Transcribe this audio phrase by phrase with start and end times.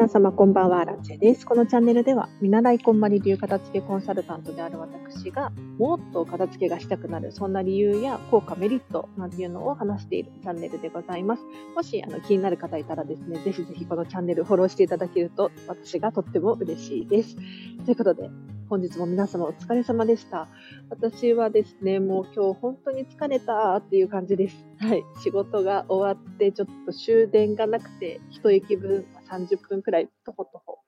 [0.00, 1.44] 皆様こんばんは、ラチェです。
[1.44, 11.42] このチャンネルでは、見習いこんまり流片付けコンサルタントである私が、もっと片付けがしたくなる、そんな理由や効果、メリットなんていうのを話しているチャンネルでございます。
[11.76, 17.36] もしあの気になる方いたらですね、ぜひぜひこのチャンネルフォローしていただけると、私がとっても嬉しいです。
[17.84, 18.30] ということで、
[18.70, 20.48] 本日も皆様お疲れ様でした。
[20.88, 24.64] 私はですね、もう今日本当に疲れたっていう感じです。
[24.78, 25.04] はい。
[25.22, 30.80] 仕事が終わって、ちょっと終電がなくて、一駅分30分くらいとことこ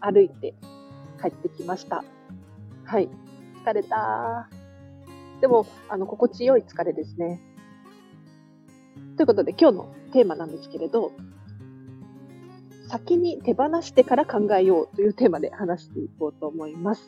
[0.00, 0.54] 歩いて
[1.20, 2.04] 帰ってきました。
[2.84, 3.08] はい。
[3.64, 4.48] 疲れた
[5.40, 7.40] でも、あの、心地よい疲れですね。
[9.16, 11.12] ということで今日のテーマなんですけれど、
[12.88, 17.02] 先に手放してから考えようというテーマで話していこうと思います。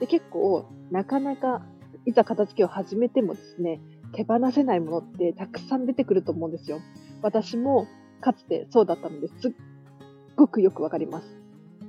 [0.00, 1.64] で結構、なかなか、
[2.04, 3.80] いざ片付けを始めてもですね、
[4.12, 6.80] 手放せないものってたくさん出てくると思うんですよ。
[7.22, 7.86] 私も
[8.20, 9.52] かつてそうだったのですっ
[10.36, 11.40] ごくよくわかります。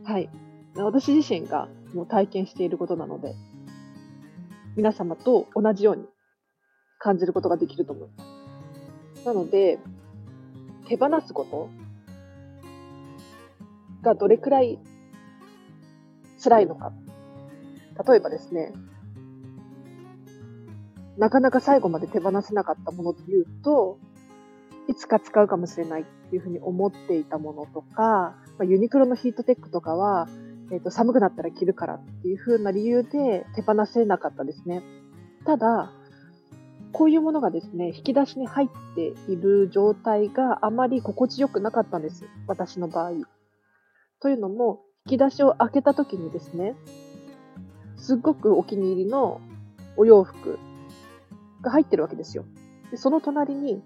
[0.03, 0.29] はい。
[0.75, 3.35] 私自身がもう体験していることなので、
[4.75, 6.05] 皆様と同じように
[6.99, 8.23] 感じることができると思いま
[9.21, 9.25] す。
[9.25, 9.79] なので、
[10.87, 11.69] 手放すこと
[14.01, 14.79] がどれくらい
[16.41, 16.93] 辛いのか。
[18.07, 18.71] 例えばですね、
[21.17, 23.97] なかなか最後まで手放せなかったものというと、
[24.87, 26.05] いつか使うかもしれない
[26.35, 30.27] いうふうに思っていたものとか、まあ、ユニクロのヒートテックとかは、
[30.71, 34.83] えっ、ー、と、寒くなったら着るからっていうふうな理由で手放せなかったですね。
[35.45, 35.91] ただ、
[36.91, 42.25] こういうものがですね、引き出しに入っている状態があまり心地よくなかったんです。
[42.47, 43.11] 私の場合。
[44.19, 46.75] というのも、引き出しを開けた時にですね、
[47.97, 49.41] すっごくお気に入りの
[49.95, 50.59] お洋服
[51.61, 52.45] が入ってるわけですよ。
[52.91, 53.81] でその隣に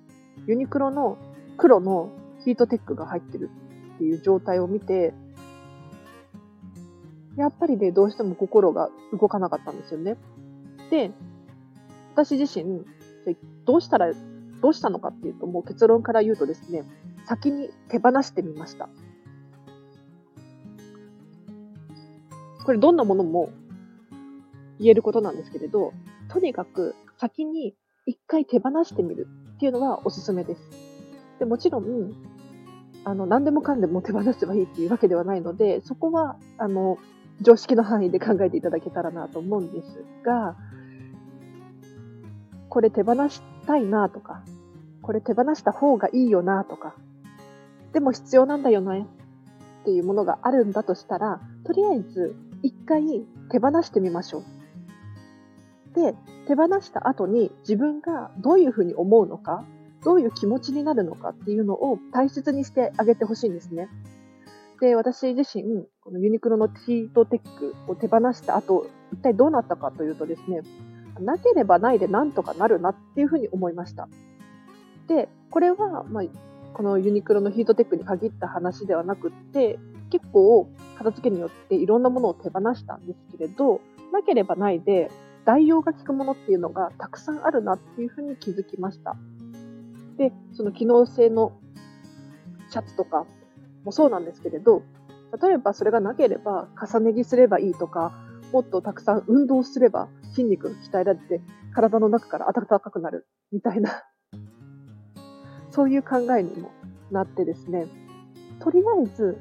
[0.45, 1.17] ユニクロの
[1.57, 2.09] 黒の
[2.45, 3.49] ヒートテックが入ってる
[3.95, 5.13] っていう状態を見て、
[7.37, 10.17] やっぱりね、どうしても心が動かなかったんですよね。
[10.89, 11.11] で、
[12.13, 12.85] 私自身、
[13.65, 14.11] どうしたら、
[14.61, 16.83] どうしたのかっていうと、もう結論から言うとですね、
[17.25, 18.89] 先に手放してみました。
[22.65, 23.49] これどんなものも
[24.79, 25.93] 言えることなんですけれど、
[26.29, 27.75] とにかく先に
[28.05, 30.61] 一回手放してみるっていうのはおすすめです。
[31.39, 32.13] でもちろん、
[33.03, 36.97] あの、何でもかんでも手放せばいいっていうわけではないので、そこは、あの、
[37.41, 40.55] 常識の範囲で考えていただけたらなと思うんですが、
[42.69, 44.43] これ手放したいなとか、
[45.01, 46.93] これ手放した方がいいよなとか、
[47.93, 49.07] でも必要なんだよね
[49.81, 55.95] っていうものがあるんだとしたら、とりあえず一回手放してみましょう。
[55.95, 56.15] で、
[56.47, 59.65] 手放した後に自分がどういうふうに思うのか、
[60.03, 63.89] どういう気持ちになるのかっていうのを大切にしてあげてほしいんですね。
[64.79, 70.61] で、私自身、このユニクロのヒートテックを手放した後、一体どうなったかというとですね、
[71.19, 74.07] なければないでなんとかなるなっていうふうに思いました。
[75.07, 76.23] で、これは、まあ、
[76.73, 79.77] このユニクロのヒートテックに限った話ではなくって、
[80.09, 80.67] 結構
[80.97, 85.09] 片付けによっていろんなものを手放したんですけれど、なければないで
[85.45, 89.15] 代用が効くものっていうのがたくさんあるなっていうふうに気づきました。
[90.21, 91.51] で、その機能性の
[92.69, 93.25] シャツとか
[93.83, 94.83] もそうなんですけれど、
[95.41, 98.13] 例えばそれがなければ重ね着すればいいとか、
[98.53, 101.41] もっとたくさん運動すれば筋肉が鍛えられて
[101.73, 104.03] 体の中から暖かくなるみたいな、
[105.71, 106.69] そういう考えにも
[107.09, 107.87] なってですね、
[108.59, 109.39] とりあえず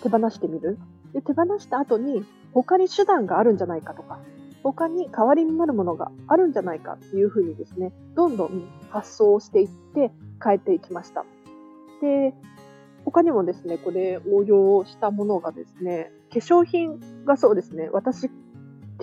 [0.00, 0.78] 手放してみる。
[1.12, 4.20] で、手放した後に他に手段があるんじゃないかとか、
[4.62, 11.24] 他に代わりになるものがあるんじゃないかっていうふうにですね、どんどん発想をしていって変えていきました。
[12.00, 12.34] で、
[13.04, 18.34] 他にもですね、これ応用したものがですね、化粧品がそうですね、私、化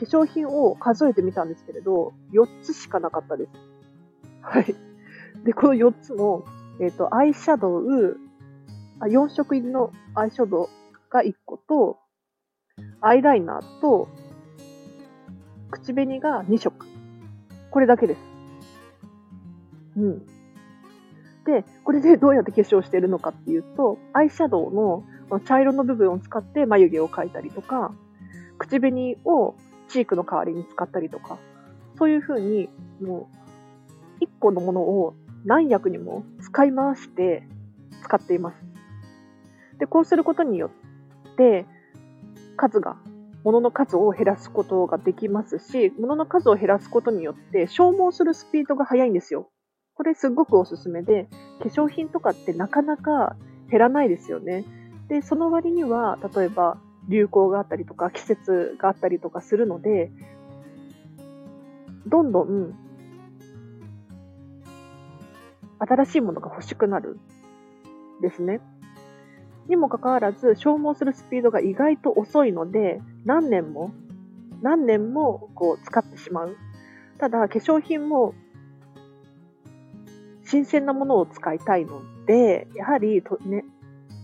[0.02, 3.52] 粧品を数えてみたんですけれど、4つしかなかったです。
[4.42, 4.76] はい。
[5.44, 6.46] で、この4つも、
[6.80, 8.18] えっ、ー、と、アイシャドウ、
[9.00, 10.68] あ4色入りのアイシャドウ
[11.10, 11.98] が1個と、
[13.02, 14.10] アイライナーと、
[15.72, 16.86] 口紅が2色。
[17.72, 18.20] これだけです。
[19.98, 20.20] うん。
[21.46, 25.04] で、これでどうやって化粧してるのかっていうと、アイシャドウの
[25.46, 27.94] 茶色の部分を使って眉毛を描いたりとか、
[28.58, 29.56] 口紅を
[29.90, 31.38] チークの代わりに使ったりとか、
[31.98, 32.70] そういう風に、
[33.02, 33.30] も
[34.22, 35.14] う、1個のものを
[35.46, 37.48] 何役にも使い回して
[38.02, 38.58] 使っています。
[39.78, 40.72] で、こうすることによ
[41.34, 41.66] って、
[42.58, 42.98] 数が
[43.46, 49.52] 物の数を減らすことができますし、物の数を減らすことによって消耗するスピードが速いんですよ。
[49.94, 51.28] これすごくおすすめで、
[51.62, 53.38] 化粧品とかってなかなか
[53.70, 54.66] 減らないですよね。
[55.10, 60.12] で、その割には、例えば流行があったりとか、季節があったりとかするので、
[62.08, 62.74] どんどん
[65.78, 67.20] 新しいものが欲しくなる
[68.24, 68.60] ですね。
[69.68, 73.94] にもかかわらず、消耗するスピードが意外と遅いので、何年も、
[74.62, 76.56] 何年もこう使ってしまう。
[77.18, 78.34] ただ、化粧品も
[80.46, 83.66] 新鮮なものを使いたいので、やはりと、ね、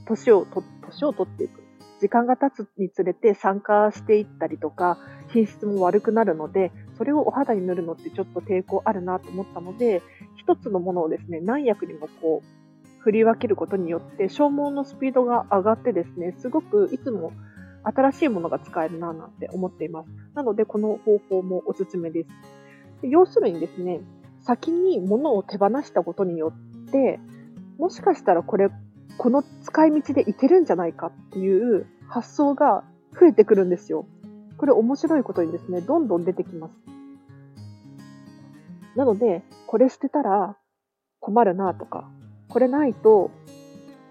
[0.05, 1.61] 年をと、年を取っていく。
[1.99, 4.97] 時間が経つにつれて酸化していったりとか、
[5.29, 10.01] 品質も悪くなるので、それをお肌に塗るのってちょっと抵抗あるなと思ったので、
[10.35, 12.60] 一つのものをですね、何役にもこう、
[13.03, 17.31] 振り分けることによって消耗のスピードが上がってですね、すごくいつも
[17.83, 20.09] 新しいものが使えるななんて思っています。
[20.36, 22.30] なので、この方法もおすすめです。
[23.07, 24.01] 要するにですね、
[24.42, 26.53] 先に物を手放したことによ
[26.88, 27.19] って、
[27.77, 28.69] もしかしたらこれ、
[29.18, 32.83] この使い道でいけるんじゃないかっていう発想が
[33.19, 34.06] 増えてくるんですよ。
[34.57, 36.74] これ面白いことにですね、どんどん出てきます。
[38.95, 40.57] なので、これ捨てたら
[41.19, 42.09] 困るなとか、
[42.51, 43.31] これないと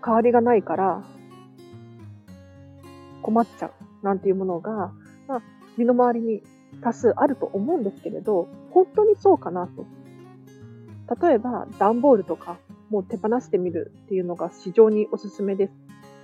[0.04, 1.02] 代わりがないから
[3.22, 4.92] 困っちゃうなんていうものが、
[5.28, 5.42] まあ、
[5.76, 6.42] 身の回りに
[6.82, 9.84] 多数あると思うんですけれど、本当にそうかなと。
[11.26, 12.56] 例えば、段ボールとか、
[12.88, 15.72] もう手放してみるっていうのが非常におすすめです。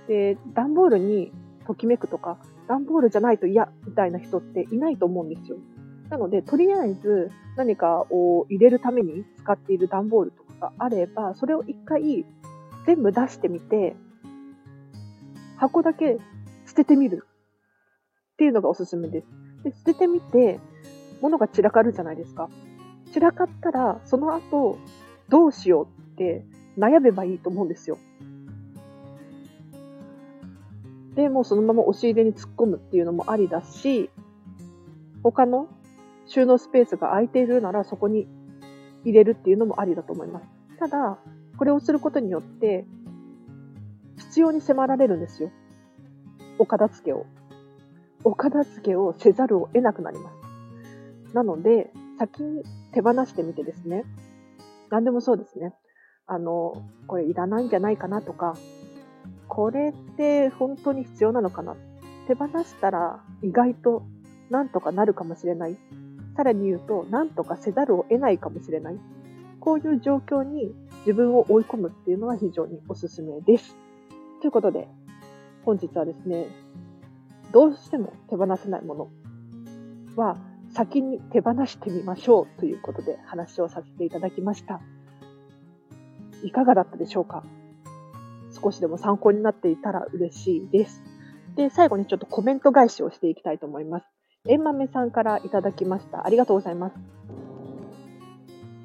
[0.07, 1.31] で、段ボールに
[1.67, 5.57] ときめくとか、段ボールじゃないと嫌みたいな人っていないと思うんですよ。
[6.09, 12.25] なので、とりあえず何かを入れるために使っている段ボールとがあれば、それを一回
[12.85, 13.95] 全部出してみて、
[15.57, 16.17] 箱だけ
[16.65, 17.25] 捨ててみる
[18.33, 19.27] っていうのがおすすめです。
[19.63, 20.59] で捨ててみて、
[21.21, 22.49] 物が散らかるじゃないですか。
[23.13, 24.77] 散らかったら、その後、
[25.29, 26.45] どうしようって
[26.77, 27.97] 悩めばいいと思うんですよ。
[31.15, 34.11] で、もうそのまま押し入れに突っ込むっていうのもありだし、
[35.23, 35.67] 他の
[36.27, 38.27] 収納スペースが空いているならそこに
[39.03, 40.47] 入れるっていうのもありだと思います。
[40.79, 41.19] ただ、
[41.57, 42.85] これをすることによって、
[44.17, 45.51] 必要に迫られるんですよ。
[46.59, 47.25] お片付けを。
[48.23, 51.33] お片付けをせざるを得なくなります。
[51.33, 52.63] なので、先に
[52.93, 54.03] 手放してみてですね。
[54.89, 55.73] 何でもそうですね。
[56.25, 58.55] あの、これいらないんじゃないかなとか、
[59.47, 61.75] これって本当に必要なのかな
[62.27, 64.03] 手放したら意外と
[64.49, 65.77] なんとかなるかもしれない。
[66.37, 68.99] さらに言うと、なんとかせざるを得ないかもしれない。
[69.59, 73.75] こういう状況に自分を追い込むっていうのは非常におすすめです。
[74.39, 74.87] ということで、
[75.65, 76.47] 本日はですね、
[77.51, 79.09] どうしても手放せないもの
[80.15, 80.37] は
[80.73, 84.79] 先に手放してみましょうということで話をさせていただきました。
[86.43, 87.43] いかがだったでしょうか？
[88.61, 91.01] 少しでも参考になっていたら嬉しいです。
[91.55, 94.05] で、最後にちょっとコメント返しをしていきたいと思います。
[94.47, 96.25] えんまめさんからいただきました。
[96.25, 96.95] ありがとうございます。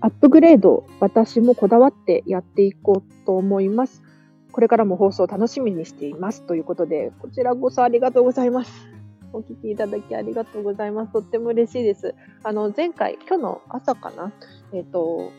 [0.00, 4.02] アップグレード、私もこだわってやっていこうと思います。
[4.50, 6.42] これからも放送楽しみにしています。
[6.42, 8.72] ということで、こちらこそありがとうございます。
[9.32, 11.12] お聞きいただきありがとうございます。
[11.12, 12.14] とっても嬉しいです。
[12.42, 14.32] あの、前回、今日の朝かな？
[14.72, 15.30] えっ、ー、と、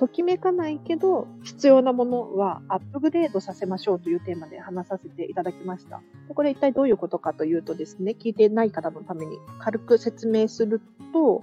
[0.00, 6.00] ときめかないけど、必要なものはアップグレードさせましょうというテーマで話させていただきました。
[6.26, 10.80] でこれ一体どういうことかというとですね、聞いてない方のために軽く説明する
[11.12, 11.42] と、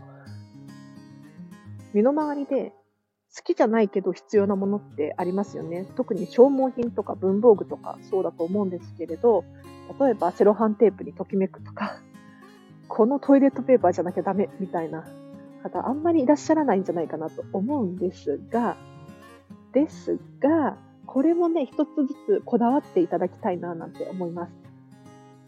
[1.93, 2.73] 身の回りで
[3.35, 5.85] 好きじゃないけど必要なものってありますよね。
[5.95, 9.43] 特に消耗品とか文房具とかそうだと思うんですけれど、
[9.99, 12.01] 例えばセロハンテープにときめくとか、
[12.87, 15.05] このトイレットペーパーじゃなきゃダメみたいな
[15.69, 18.77] 方あんまりいらっしゃらないんじゃないかなと思うんですが、
[19.73, 24.53] ですが、これもね、一つずつこだわっていただきたいななんて思います。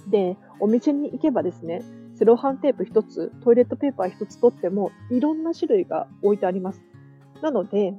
[0.09, 1.81] で、お店に行けばですね、
[2.15, 6.81] セロハンテープ一つ、トイレットペーパー一つ取っても、いろんな種類が置いてあります。
[7.41, 7.93] なので、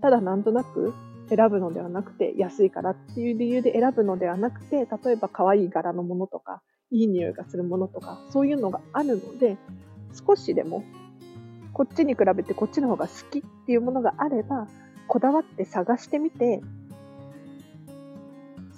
[0.00, 0.94] ただなんとなく
[1.28, 9.56] 選ぶのではなくて、安いからっていう理由で選ぶのではなくて、例えば可愛い柄のものとか、いい匂いがするものとか、そういうのがあるので、
[10.12, 10.84] 少しでも
[11.78, 14.66] こっちに比べてこっちの方が好きっていうものがあれば、
[15.06, 16.60] こだわって探してみて、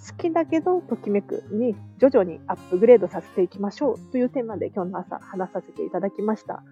[0.07, 6.63] 好きだけどときめくに徐々にアップグレードさせていきましょうというテーマで今日の朝話させていただきました。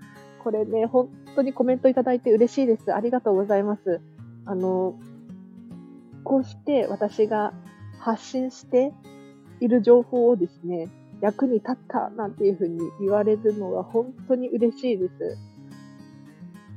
[0.45, 2.93] これね、本当にコメントいただいて嬉しいです。
[2.95, 4.03] ありがとうございます。
[4.45, 4.99] あの、
[6.25, 7.55] こうして私が
[8.01, 8.93] 発信して
[9.61, 10.89] いる情報をですね、
[11.21, 15.39] 役に立ったなんていうふうに言われるのが本当に嬉しいです。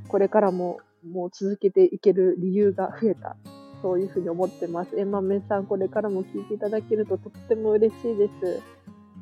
[0.07, 0.79] これからも
[1.09, 3.35] もう続けていける理由が増えた
[3.81, 4.97] そういうふうに思ってます。
[4.97, 8.61] えまめさん、これからも聞いていただけるととっても嬉しいです。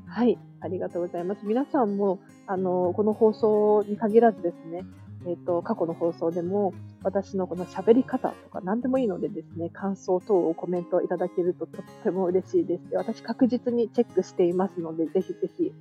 [0.07, 1.45] はい、ありがとうございます。
[1.45, 4.83] 皆さんも、あの、この放送に限らずですね、
[5.25, 6.73] えっ、ー、と、過去の放送でも、
[7.03, 12.95] 私のこの喋り方とか何でもいいのでですね、感想等をコメントいただけるととっても嬉しいです。
[12.95, 15.73] 私確実にチェックしていますので、ぜひぜひ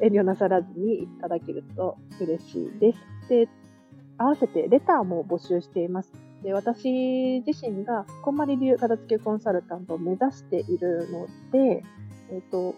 [0.00, 2.98] 遠慮なさらずにいただけると嬉しいです。
[3.28, 3.48] で、
[4.18, 6.12] 合わせてレターも募集しています。
[6.42, 11.82] で私自身がこんまり流片付けコンサルタントを目指しているので、
[12.30, 12.74] えっ、ー、と、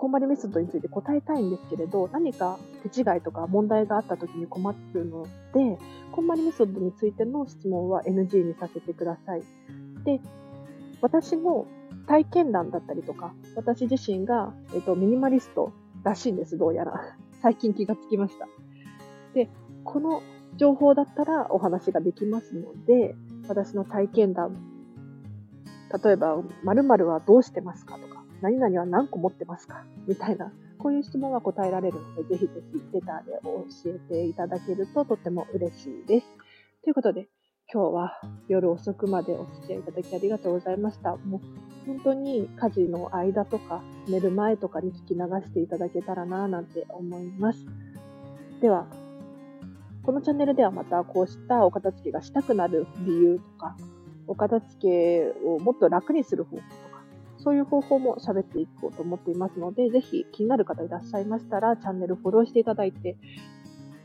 [0.00, 2.58] こんまりメソッドについて答えたいんですけれど、何か
[2.90, 5.78] 手違いとか問題があった時に困るので、
[6.10, 9.42] こんまりメソッドについての質問は NG にさせてください。
[10.04, 10.22] で、
[11.02, 11.66] 私の
[12.06, 15.70] 体験談だったりとか、私自身が、えっと、ミニマリスト
[16.02, 16.94] らしいんです、どうやら。
[17.42, 18.48] 最近気がつきました。
[19.34, 19.50] で、
[19.84, 20.22] この
[20.56, 23.14] 情報だったらお話ができますので、
[23.48, 24.56] 私の体験談、
[26.02, 29.84] 例えば、〇〇はどうしてますかとか、何々は何個持ってますか？
[30.06, 36.26] みたいな、こういう質問が答えられるので、ぜひぜひレターで教えていただけるととっても嬉しいです。
[36.82, 37.28] ということで、
[37.72, 41.16] 今日は夜遅くまでお付き合いいただきありがとうございました。
[41.16, 41.40] もう
[41.86, 47.64] 本当に家事の間とか寝る前とかに聞き流していただけたらなぁなんて思います。
[48.60, 48.86] では、
[50.02, 53.76] このチャンネルではまたこうしたお片付けがしたくなる理由とか、
[54.26, 56.89] お片付けをもっと楽にする方法と、
[57.42, 63.16] そういう方法も喋っていこうと思っていますので、ぜひ気になる方いらっしゃいましたら、チャンネルフォローしていただいて、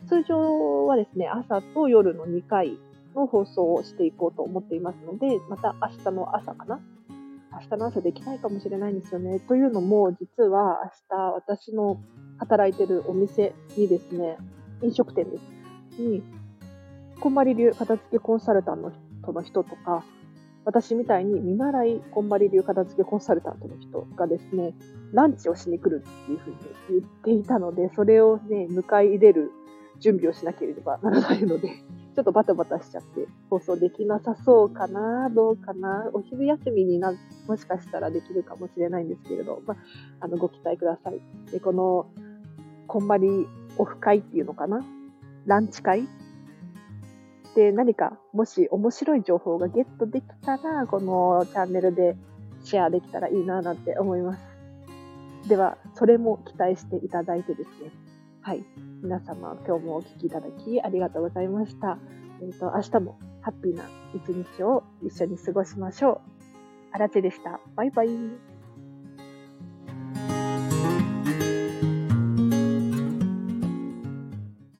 [0.08, 2.78] 通常はですね、朝と夜の2回
[3.16, 6.80] の放送をしていこうと思っていますので、また明日の朝かな？
[7.52, 9.40] 明日の朝できないかもしれないんですよね。
[9.40, 12.02] というのも、実は明日私の
[12.38, 14.38] 働いてるお店にですね、
[14.82, 16.02] 飲食店です。
[16.02, 16.22] に、
[17.20, 20.04] こんまり流片付けコンサルタントの人とか、
[20.66, 24.74] 私みたいに見習いこんまり流片付けコンサルタントの人がですね、
[25.14, 26.58] ランチをしに来るっていうふうに
[26.90, 29.52] 言っていたので、それをね、迎え入れる
[30.00, 31.70] 準備をしなければならないので、
[32.16, 37.14] ちょっとバタバタしちゃって放送できなさそうかな、どうかな、お昼休みにな、
[37.48, 39.78] もしかしたらできるかもしれないんですけれど、まあ、
[40.22, 41.22] あの、ご期待ください。
[41.52, 42.08] で、この、
[42.88, 44.84] こんまりオフ会っていうのかな？
[45.46, 46.08] ランチ会？
[47.56, 52.18] で、何かもし面白い情報がゲットできたら、このチャンネルで
[52.64, 55.48] シェアできたらいいななんて思います。
[55.48, 57.92] では、それも期待していただいてですね。
[58.42, 58.66] はい。
[59.02, 61.98] 皆様、今日もお聴きいただきありがとうございました。
[62.42, 63.84] えっ、ー、と、明日もハッピーな
[64.14, 66.22] 一日を一緒に過ごしましょう。
[66.92, 67.62] あらちでした。
[67.76, 68.55] バイバイ。